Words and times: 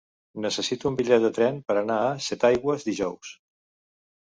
Necessito 0.45 0.89
un 0.91 0.97
bitllet 1.01 1.21
de 1.27 1.31
tren 1.37 1.61
per 1.69 1.77
anar 1.85 2.01
a 2.09 2.19
Setaigües 2.31 2.91
dijous. 2.93 3.41